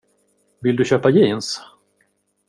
[0.61, 1.61] Vill du köpa jeans?